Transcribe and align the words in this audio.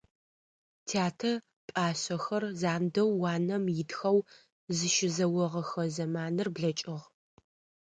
Тятэ 0.87 1.31
пӏашъэхэр 1.67 2.43
зандэу 2.61 3.11
уанэм 3.21 3.63
итхэу 3.81 4.17
зыщызэогъэхэ 4.75 5.83
зэманыр 5.95 6.47
блэкӀыгъ. 6.55 7.05